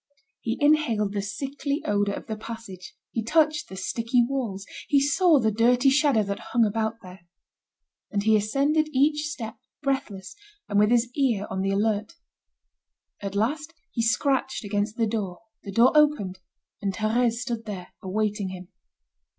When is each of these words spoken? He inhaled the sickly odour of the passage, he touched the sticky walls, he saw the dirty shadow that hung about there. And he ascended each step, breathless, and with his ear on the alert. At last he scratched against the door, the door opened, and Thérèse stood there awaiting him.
He 0.39 0.57
inhaled 0.59 1.13
the 1.13 1.21
sickly 1.21 1.83
odour 1.85 2.15
of 2.15 2.25
the 2.25 2.35
passage, 2.35 2.95
he 3.11 3.21
touched 3.21 3.69
the 3.69 3.75
sticky 3.75 4.25
walls, 4.27 4.65
he 4.87 4.99
saw 4.99 5.37
the 5.37 5.51
dirty 5.51 5.91
shadow 5.91 6.23
that 6.23 6.39
hung 6.39 6.65
about 6.65 6.95
there. 7.03 7.27
And 8.09 8.23
he 8.23 8.35
ascended 8.35 8.87
each 8.93 9.27
step, 9.27 9.57
breathless, 9.83 10.35
and 10.67 10.79
with 10.79 10.89
his 10.89 11.11
ear 11.15 11.45
on 11.51 11.61
the 11.61 11.69
alert. 11.69 12.15
At 13.21 13.35
last 13.35 13.75
he 13.91 14.01
scratched 14.01 14.63
against 14.63 14.97
the 14.97 15.05
door, 15.05 15.41
the 15.61 15.71
door 15.71 15.91
opened, 15.93 16.39
and 16.81 16.91
Thérèse 16.95 17.33
stood 17.33 17.65
there 17.65 17.93
awaiting 18.01 18.49
him. 18.49 18.69